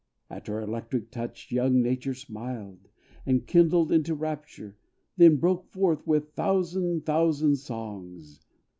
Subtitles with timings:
[0.31, 2.87] At her electric touch, young nature smiled,
[3.23, 4.75] And kindled into rapture;
[5.17, 8.41] then broke forth With thousand, thousand songs.